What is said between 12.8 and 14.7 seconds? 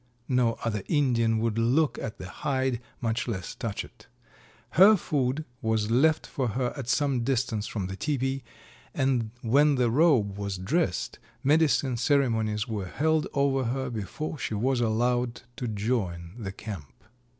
held over her before she